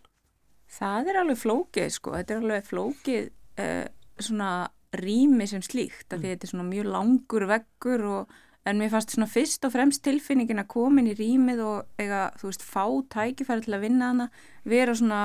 [0.73, 3.25] Það er alveg flókið sko, þetta er alveg flókið
[3.59, 3.87] uh,
[4.19, 6.33] svona rými sem slíkt, af því mm.
[6.35, 8.35] þetta er svona mjög langur veggur og
[8.69, 12.51] en mér fannst svona fyrst og fremst tilfinningin að komin í rýmið og eiga, þú
[12.51, 14.29] veist, fá tækifæri til að vinna hana,
[14.69, 15.23] vera svona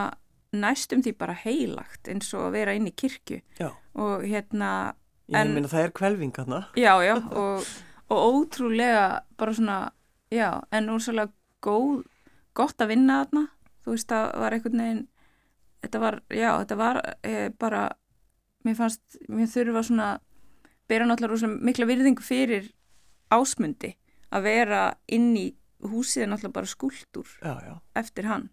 [0.57, 3.69] næstum því bara heilagt eins og vera inn í kirkju já.
[3.99, 4.95] og hérna
[5.27, 7.67] Ég en, meina það er kvelving hana Já, já, og,
[8.07, 9.77] og ótrúlega bara svona,
[10.31, 12.07] já, en úrsvæmlega góð,
[12.57, 13.47] gott að vinna hana,
[13.83, 15.05] þú veist, það var einhvern veginn
[15.83, 17.83] þetta var, já, þetta var eh, bara
[18.65, 20.09] mér fannst, mér þurfa svona
[20.87, 22.71] bera náttúrulega mikla virðingu fyrir
[23.33, 23.93] ásmundi
[24.33, 25.47] að vera inn í
[25.83, 27.73] húsið er náttúrulega bara skuldur já, já.
[27.99, 28.49] eftir hann.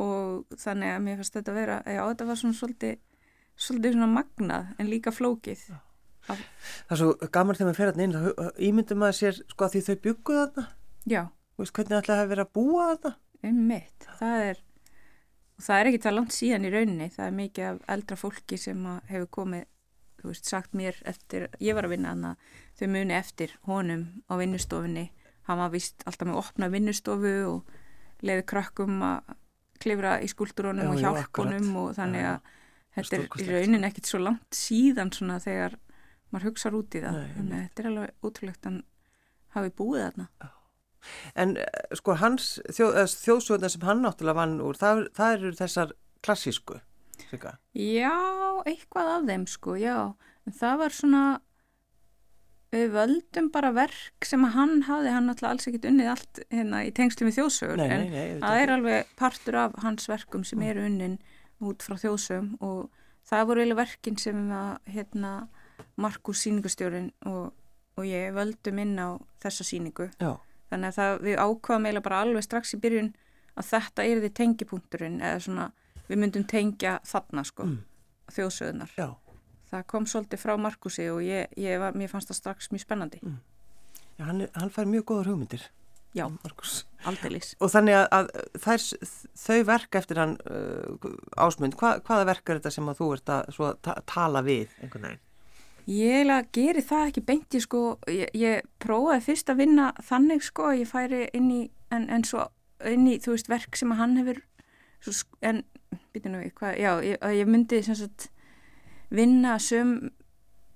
[0.00, 3.00] Og þannig að mér fannst þetta að vera já þetta var svona svolítið
[3.60, 5.64] svolítið svona magnað en líka flókið.
[6.30, 6.40] Af...
[6.88, 9.74] Það er svo gaman þegar maður fer alltaf inn þá ímyndum maður sér sko að
[9.74, 10.66] því þau bygguð þarna.
[11.12, 11.22] Já.
[11.60, 13.14] Veist hvernig ætlaði að vera að búa þarna?
[13.42, 14.60] Einmitt, það er
[15.62, 17.06] og það er ekki það langt síðan í rauninni.
[17.14, 19.68] Það er mikið af eldra fólki sem hefur komið,
[20.18, 22.48] þú veist, sagt mér eftir, ég var að vinna að
[22.80, 25.04] þau muni eftir honum á vinnustofunni.
[25.46, 27.78] Hann var vist alltaf með opna vinnustofu og
[28.26, 29.36] leiði krakkum að
[29.82, 32.58] klifra í skúldurónum og hjálpunum og þannig að já,
[32.96, 35.78] þetta er í rauninni ekkit svo langt síðan svona þegar
[36.34, 37.22] maður hugsaður út í það.
[37.38, 38.82] Nei, þetta er alveg útrúlegt að
[39.54, 40.52] hafi búið þarna
[41.38, 45.94] En eh, sko hans þjóð, þjóðsvöldin sem hann náttúrulega vann úr, það, það eru þessar
[46.22, 46.80] klassísku,
[47.30, 47.56] Sika?
[47.76, 48.12] Já,
[48.68, 49.96] eitthvað af þeim sko, já.
[50.46, 51.22] En það var svona,
[52.74, 56.92] við völdum bara verk sem hann hafði, hann náttúrulega alls ekkit unnið allt hérna í
[56.96, 60.68] tengslu með þjóðsögur, nei, nei, en það er alveg partur af hans verkum sem mm.
[60.70, 61.18] eru unnin
[61.62, 65.34] út frá þjóðsögum og það voru eiginlega verkin sem að, hérna,
[66.00, 67.52] Markus síningustjórin og,
[67.98, 70.08] og ég völdum inn á þessa síningu.
[70.22, 70.38] Já
[70.72, 73.12] þannig að það, við ákvaðum eiginlega bara alveg strax í byrjun
[73.52, 75.68] að þetta er því tengipunkturinn eða svona
[76.08, 77.76] við myndum tengja þarna sko mm.
[78.32, 79.08] þjóðsöðunar Já.
[79.72, 83.22] það kom svolítið frá Markusi og ég, ég var, mér fannst það strax mjög spennandi
[83.22, 83.38] mm.
[84.18, 85.68] Já, hann, hann fær mjög góður hugmyndir
[86.12, 86.26] Já,
[87.08, 88.26] aldeilis Og þannig að, að
[88.60, 88.82] þær,
[89.40, 93.32] þau verk eftir hann uh, ásmund, Hva, hvaða verk er þetta sem að þú ert
[93.32, 95.22] að ta tala við einhvern veginn?
[95.90, 100.90] Ég geri það ekki beinti sko, ég, ég prófaði fyrst að vinna þannig sko, ég
[100.90, 102.46] færi inn í, en, en svo
[102.86, 104.38] inn í, þú veist, verk sem að hann hefur,
[105.02, 105.64] svo, en,
[106.14, 108.28] býtum við, hvað, já, ég, ég myndi sem sagt
[109.12, 109.96] vinna söm,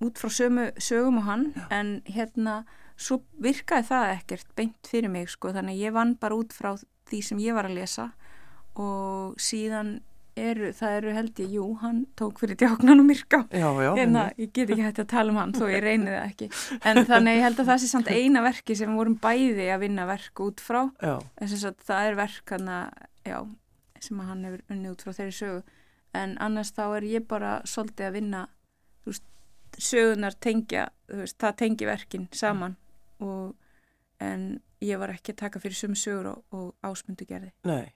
[0.02, 1.68] út frá sömu sögum og hann, já.
[1.78, 2.58] en hérna,
[2.96, 6.74] svo virkaði það ekkert beint fyrir mig sko, þannig ég vann bara út frá
[7.06, 8.10] því sem ég var að lesa
[8.74, 10.00] og síðan
[10.36, 13.40] eru, það eru held ég, jú, hann tók fyrir djáknan og myrká.
[13.52, 14.40] Hérna, einmitt.
[14.42, 16.48] ég get ekki hægt að tala um hann þó ég reyni það ekki.
[16.82, 20.06] En þannig ég held að það sé samt eina verki sem vorum bæði að vinna
[20.08, 20.82] verk út frá.
[21.02, 22.78] En sem sagt það er verk hana,
[23.26, 23.38] já,
[24.04, 25.62] sem að hann hefur unnið út frá þeirri sögu.
[26.16, 28.46] En annars þá er ég bara svolítið að vinna
[29.08, 29.26] veist,
[29.76, 32.76] sögunar tengja veist, það tengi verkin saman.
[33.24, 33.54] Og
[34.20, 34.48] en
[34.84, 37.52] ég var ekki að taka fyrir sömu sögur og, og ásmundu gerði.
[37.68, 37.95] Nei.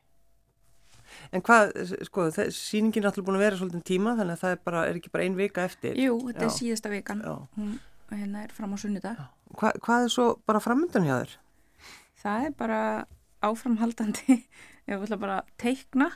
[1.33, 1.73] En hvað,
[2.09, 4.99] sko, sýningin er alltaf búin að vera svolítið tíma, þannig að það er, bara, er
[5.01, 5.99] ekki bara ein vika eftir.
[6.01, 6.57] Jú, þetta er Já.
[6.59, 7.35] síðasta vikan Já.
[7.59, 7.79] hún
[8.11, 9.21] hérna er fram á sunnudag
[9.55, 11.35] Hva, hvað er svo bara framöndan hjá þér?
[12.21, 12.81] það er bara
[13.47, 14.35] áframhaldandi
[14.91, 16.11] ég ætla bara teikna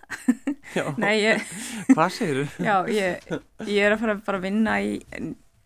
[0.75, 1.45] Já, nei, ég,
[1.95, 2.67] hvað segir þú?
[2.67, 3.31] já, ég,
[3.71, 4.99] ég er að fara bara að vinna í,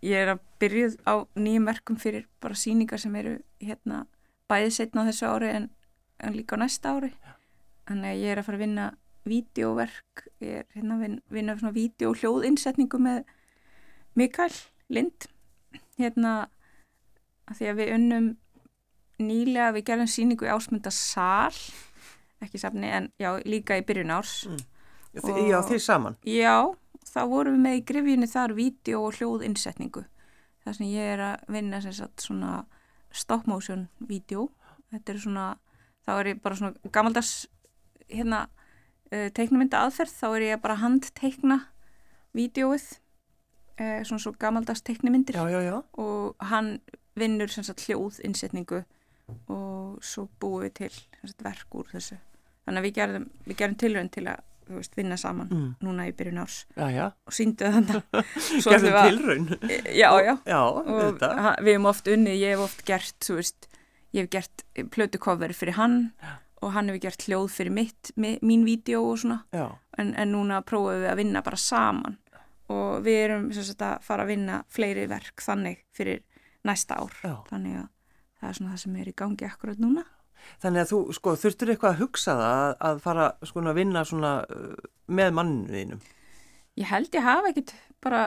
[0.05, 4.05] ég er að byrjuð á nýjum verkum fyrir bara síningar sem eru hérna
[4.53, 5.71] bæði setna á þessu ári en,
[6.21, 7.11] en líka á næsta ári
[7.89, 8.87] þannig að ég er að fara að vinna
[9.27, 13.25] vídeoverk, ég er hérna að vin- vinna svona vídeo og hljóðinsetningu með
[14.17, 14.53] Mikael
[14.89, 15.27] Lind
[15.99, 16.49] hérna
[17.49, 18.29] að því að við unnum
[19.19, 21.55] nýlega við gerðum síningu í ásmunda sal
[22.41, 24.47] ekki safni en já líka í byrjun árs
[25.19, 26.17] Þi- Já, þið saman.
[26.23, 26.69] Já,
[27.09, 30.03] þá vorum við með í grifjunni þar vídeo og hljóðinsetningu.
[30.63, 32.67] Það sem ég er að vinna sem sagt svona
[33.11, 34.51] stop motion vídeo.
[34.93, 35.47] Þetta er svona,
[36.07, 37.33] þá er ég bara svona gamaldags
[38.13, 38.45] hérna
[39.13, 41.59] uh, teiknumynda aðferð, þá er ég bara að handteikna
[42.37, 42.87] vídeoið,
[43.81, 45.77] uh, svona svo gamaldags teiknumyndir Já, já, já.
[45.99, 46.79] og hann
[47.19, 48.85] vinnur hljóðinsetningu
[49.53, 50.93] og svo búum við til
[51.25, 52.17] sagt, verk úr þessu.
[52.65, 55.69] Þannig að við gerðum, við gerðum tilraun til að veist, vinna saman Mm.
[55.81, 57.07] núna í byrjun árs Já, já.
[57.27, 58.03] og síndu þannig
[58.69, 59.47] Gerðum tilraun.
[59.97, 61.31] Já, já, Já, og þetta.
[61.41, 63.69] ha- við hefum oft unnið, ég hef oft gert, veist,
[64.13, 65.97] ég hef gert plötukofveri fyrir hann
[66.63, 69.43] og hann hefur gert hljóð fyrir mitt, mi, mín vídeo og svona,
[69.99, 72.19] en, en núna prófum við að vinna bara saman
[72.69, 76.23] og við erum sagt að fara að vinna fleiri verk þannig fyrir
[76.69, 77.35] næsta ár, Já.
[77.49, 77.89] þannig að
[78.39, 80.05] það er svona það sem er í gangi akkurat núna.
[80.63, 84.05] þannig að þú, sko, þurftur eitthvað að hugsa það að, að fara, sko, að vinna
[84.07, 84.75] svona uh,
[85.09, 86.03] með manninu þínum.
[86.79, 88.21] Ég held ég hafa ekkit bara,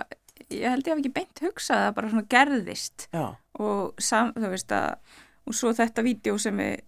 [0.49, 3.25] ég held ég hafa ekki beint hugsað það bara svona gerðist Já,
[3.61, 6.81] og sam, þú veist að og svo þetta vídeo sem við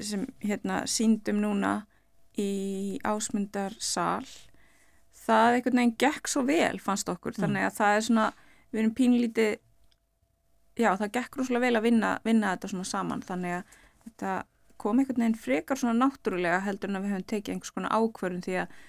[0.00, 1.74] sem hérna síndum núna
[2.38, 4.24] í ásmundar sal
[5.24, 8.26] það einhvern veginn gekk svo vel fannst okkur, þannig að það er svona
[8.70, 9.52] við erum pínlítið
[10.78, 14.32] já það gekk rosalega vel að vinna, vinna þetta svona saman, þannig að þetta
[14.80, 18.44] kom einhvern veginn frekar svona náttúrulega heldur en að við höfum tekið einhvers konar ákvörðun
[18.44, 18.80] því að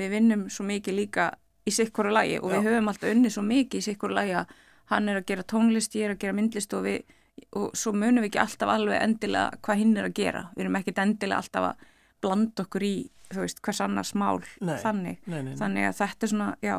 [0.00, 1.30] við vinnum svo mikið líka
[1.66, 2.66] í sikkuru lagi og við Já.
[2.68, 4.52] höfum alltaf unnið svo mikið í sikkuru lagi að
[4.92, 7.16] hann er að gera tónlist, ég er að gera myndlist og við
[7.56, 10.42] og svo munum við ekki alltaf alveg endilega hvað hinn er að gera.
[10.56, 11.84] Við erum ekkit endilega alltaf að
[12.20, 12.94] blanda okkur í,
[13.32, 15.20] þú veist, hvers annars mál Nei, þannig.
[15.26, 15.54] nei, nei.
[15.60, 16.76] Þannig að þetta er svona, já,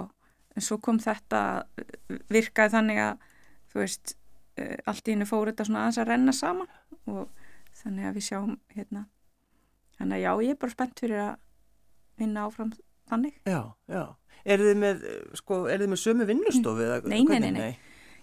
[0.55, 1.41] en svo kom þetta,
[2.31, 3.27] virkaði þannig að,
[3.73, 4.15] þú veist,
[4.57, 6.71] eh, allt í hennu fór þetta svona aðeins að renna saman
[7.07, 7.29] og
[7.81, 9.05] þannig að við sjáum, hérna,
[9.97, 11.35] þannig að já, ég er bara spennt fyrir að
[12.21, 12.73] vinna áfram
[13.09, 13.39] þannig.
[13.47, 14.03] Já, já.
[14.45, 16.85] Er þið með, uh, sko, er þið með sömu vinnustofu?
[17.09, 17.71] Nei, nei, nei, nei.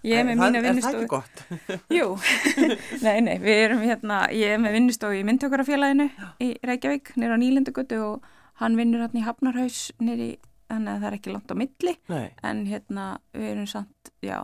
[0.06, 0.98] Ég er með mína Er það vinnustofu.
[0.98, 1.40] ekki gott?
[1.98, 2.08] Jú,
[3.06, 6.06] nei, nei, við erum hérna, ég er með vinnustofu í myndtökurafélaginu
[6.44, 8.28] í Reykjavík, nýra á Nýlendugötu og
[8.62, 10.28] hann vinnur hérna í Hafnarhaus nýri,
[10.70, 14.38] þannig að það er ekki langt á milli, Nei, en hérna við erum samt, já,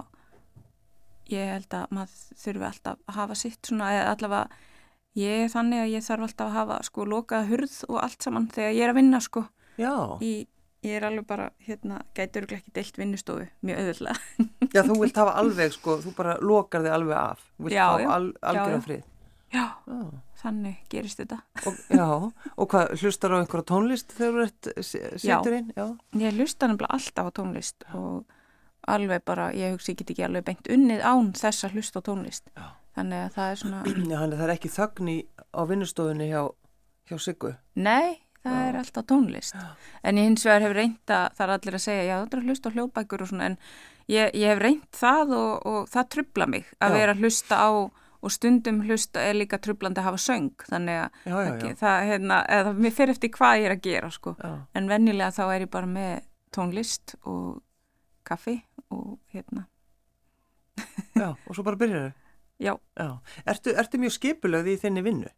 [1.31, 4.63] ég held að maður þurfi alltaf að hafa sitt svona, eða allavega,
[5.23, 8.51] ég er þannig að ég þarf alltaf að hafa sko lokaða hurð og allt saman
[8.51, 9.45] þegar ég er að vinna sko,
[9.79, 9.95] já.
[10.19, 10.33] í,
[10.85, 14.47] ég er alveg bara, hérna, gætur ekki deilt vinnustofu, mjög auðvöldlega.
[14.75, 17.43] Já, þú vilt hafa alveg, sko, þú bara lokar þig alveg af.
[17.59, 18.13] Þú vilt Já, hafa já.
[18.19, 18.85] al, algjörðan já.
[18.89, 19.03] frið.
[19.55, 19.99] Já, Já.
[20.43, 21.37] þannig gerist þetta.
[21.71, 22.07] Og, já,
[22.59, 24.71] og hvað, hlustar á einhverja tónlist þegar þú ert
[25.23, 25.69] setur inn?
[25.79, 25.85] Já.
[26.25, 28.25] Ég hlusta nefnilega alltaf á tónlist og
[28.91, 32.07] alveg bara, ég hugsi, ég get ekki alveg beint unnið án þess að hlusta á
[32.11, 32.51] tónlist.
[32.59, 32.67] Já.
[32.99, 33.79] Þannig að það er svona,
[34.11, 35.17] Já, hann það er ekki þögn í,
[35.55, 36.43] á vinnustofunni hjá,
[37.11, 37.55] hjá Siggu.
[37.79, 38.69] nei, það Já.
[38.69, 39.57] er alltaf tónlist.
[40.05, 42.49] En ég hins vegar hef reynda, það er allir að segja, já, þetta er að
[42.53, 43.59] hlusta á hljóðbækur og svona, en
[44.13, 46.99] ég, ég hef reynd það og, og það trubla mig að Já.
[47.01, 47.71] vera að hlusta á
[48.25, 51.75] og stundum hlusta er líka trublandi að hafa söng, þannig að Já, já, það, já.
[51.83, 54.33] það, hérna, eða, mér fyrir eftir hvað ég er að gera, sko.
[54.41, 56.15] Já, En venjulega þá er ég bara með
[56.57, 57.63] tónlist og
[58.25, 58.55] kaffi
[58.95, 59.67] og hérna,
[61.15, 62.15] já, og svo bara byrjar þau.
[62.65, 63.09] já, Já.
[63.53, 65.29] Ertu, ertu mjög skipulögð í þinni vinnu?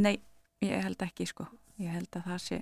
[0.00, 0.16] nei,
[0.64, 1.46] ég held ekki sko.
[1.80, 2.60] Ég held að það sé,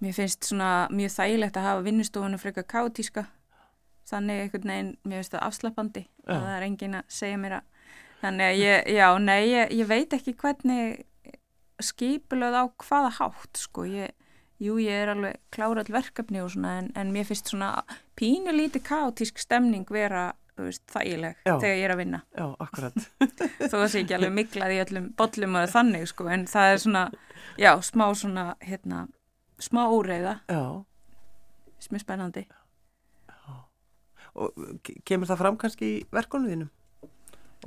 [0.00, 3.26] mér finnst svona mjög þægilegt að hafa vinnustofunum frekar kátíska.
[4.08, 7.68] Þannig einhvern veginn, mér finnst það afslappandi og það er engin að segja mér að,
[8.22, 11.04] þannig að ég, já, nei, ég, ég veit ekki hvernig
[11.82, 13.84] skipulöð á hvaða hátt sko.
[13.88, 14.10] Ég,
[14.62, 17.70] jú, ég er alveg klára all verkefni og svona, en, en mér finnst svona
[18.18, 21.54] pínu lítið kaotísk stemning vera, veist, þægileg Já.
[21.58, 22.18] þegar ég er að vinna.
[22.36, 22.96] Já, akkurat.
[23.70, 26.82] Þó það sé ekki alveg miklað í öllum bollum og þannig, sko, en það er
[26.84, 27.04] svona,
[27.58, 29.06] já, smá svona, hérna,
[29.62, 30.62] smá óreiða, Já,
[31.92, 32.44] er spennandi.
[34.34, 36.70] og ke- kemur það fram kannski í verkunum þínum?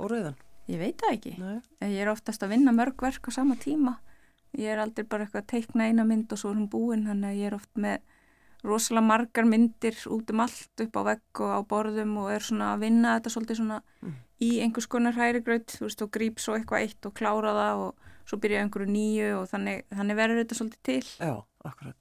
[0.02, 0.34] Óreiðan?
[0.66, 1.34] Ég veit það ekki.
[1.38, 1.60] Nei.
[1.92, 3.98] Ég er oftast að vinna mörg verk á sama tíma.
[4.58, 7.28] Ég er aldrei bara eitthvað að teikna eina mynd og svo er hún búin, þannig
[7.30, 8.00] að ég er oft með
[8.66, 12.72] rosalega margar myndir út um allt upp á vegg og á borðum og er svona
[12.74, 14.14] að vinna þetta svolítið svona Mm.
[14.44, 17.94] í einhvers konar hærigraut, þú veist, og gríp svo eitthvað eitt og klára það og
[18.28, 21.06] svo byrja einhverju nýju og þannig, þannig verður þetta svolítið til.
[21.22, 21.96] Já, akkurat.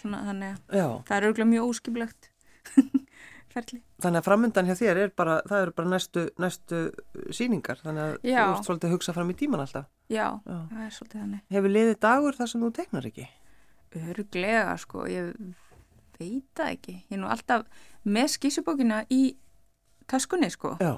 [0.00, 2.30] Svona, þannig að Já, það er auðvitað mjög óskiplegt
[3.52, 3.80] ferli.
[4.00, 6.80] þannig að framöndan hjá þér er bara, það eru bara næstu, næstu
[7.34, 8.38] síningar, þannig að Já.
[8.44, 9.86] þú ert svolítið að hugsa fram í tíman alltaf.
[10.08, 10.56] Já, Já.
[10.70, 11.42] það er svolítið þannig.
[11.56, 13.28] Hefur liðið dagur þar sem þú teiknar ekki?
[13.98, 15.32] Öruglega, sko, ég
[16.18, 16.96] veit það ekki.
[17.08, 17.66] Ég er nú alltaf
[18.08, 19.22] með skísubókina í
[20.08, 20.94] töskunni, sko, Já,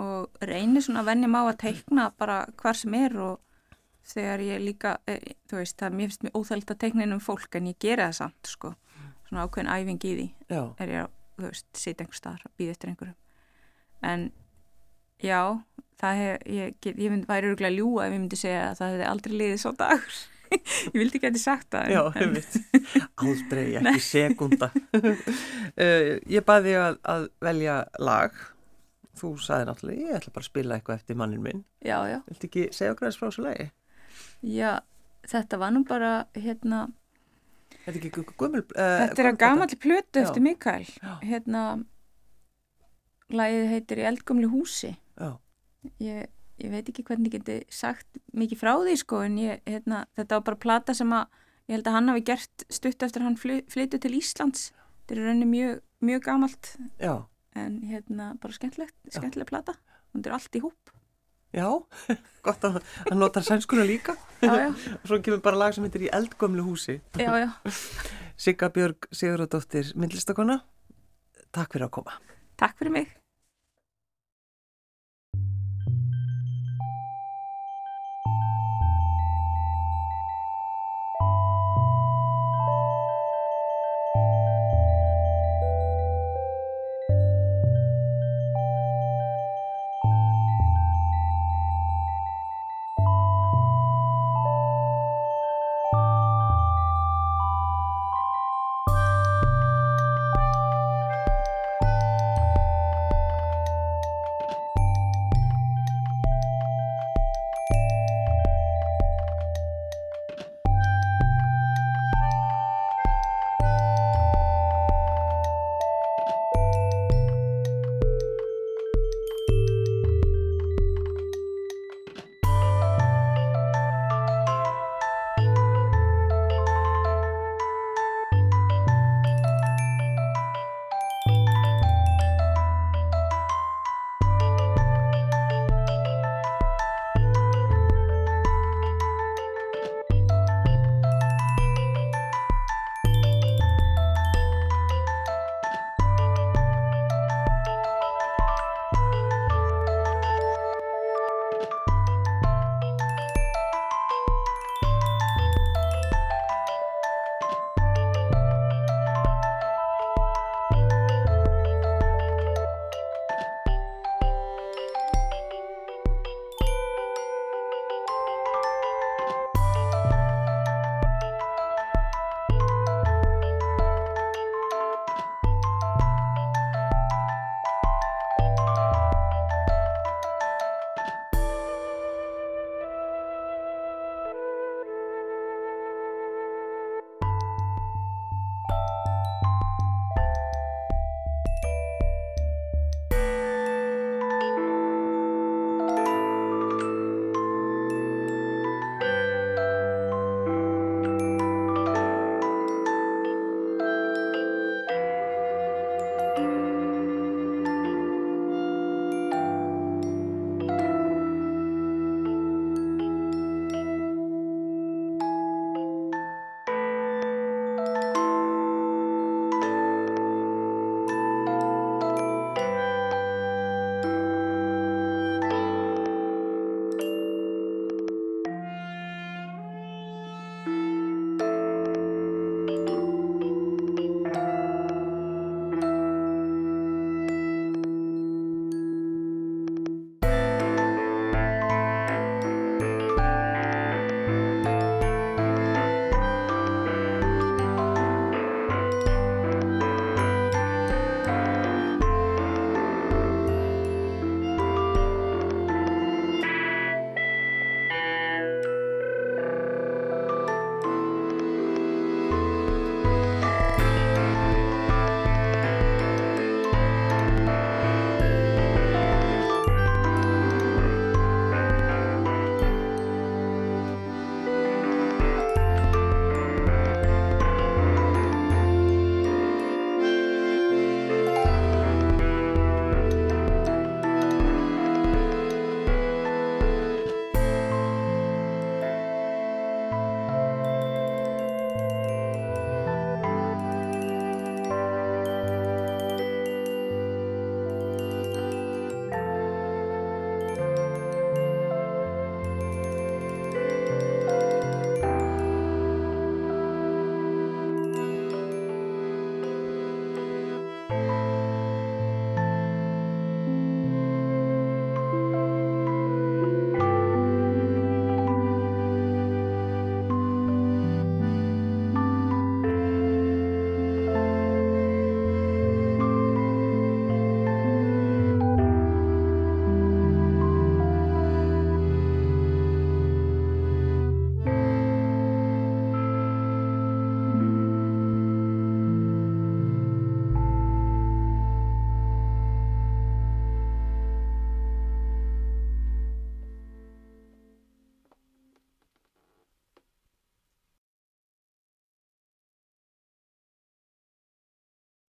[0.00, 3.40] og reynir svona að venja má að teikna bara hvar sem er og
[4.04, 5.18] þegar ég líka, e,
[5.50, 8.08] þú veist, það mér finnst mér óþælt að teikna inn um fólk en ég gera
[8.10, 8.74] það samt, sko.
[9.28, 12.56] Svona ákveðin æfing í því já, er ég að, þú veist, sitja einhver staðar að
[12.60, 13.16] býða eftir einhverjum.
[14.04, 14.26] En
[15.24, 15.40] já,
[16.02, 19.08] það hef, ég, ég mynd, væri öruglega ljúa ef ég myndi segja að það hefði
[19.12, 20.20] aldrei liðið svo dagur.
[20.92, 21.92] ég vildi ekki að þið sagt það.
[21.94, 22.48] já, hefur.
[23.24, 24.70] Aldrei, ekki sekunda.
[24.96, 25.22] uh,
[26.36, 28.42] ég baði að, að velja lag.
[29.14, 31.62] Þú sagði náttúrulega, ég ætla bara að spila eitthvað eftir mannin minn.
[31.86, 32.18] Já, já.
[32.26, 33.66] Viltu ekki segja okkur aðeins frá þessu lagi?
[34.54, 34.72] Já,
[35.30, 36.88] þetta var nú bara, hérna,
[37.84, 38.62] Þetta er ekki gummul...
[38.72, 40.86] Uh, þetta er að gamalli plötu eftir Mikael.
[40.88, 41.10] Já.
[41.20, 41.64] Hérna,
[43.34, 44.94] lagið heitir Í eldgumli húsi.
[45.20, 45.34] Já,
[46.00, 46.30] Ég,
[46.62, 50.38] ég veit ekki hvernig ég geti sagt mikið frá því, sko, en ég, hérna, þetta
[50.38, 51.26] var bara plata sem að,
[51.68, 54.68] ég held að hann hafi gert stutt eftir að hann fly, flyttu til Íslands.
[55.04, 57.14] Þetta er rauninni mjög, mjög gamalt, já,
[57.58, 59.74] en hérna, bara skemmtilegt, skemmtileg plata.
[60.14, 60.92] Hún er allt í húp.
[61.54, 61.66] já,
[62.46, 64.14] gott að hann notar sænskuna líka.
[64.42, 64.70] Já, já,
[65.06, 67.00] svo kemur bara lag sem heitir Í eldgömlu húsi.
[67.18, 67.50] já, já.
[68.44, 70.60] Sigga Björg Sigurðardóttir, myndlistakona.
[71.54, 72.16] Takk fyrir að koma.
[72.58, 73.12] Takk fyrir mig.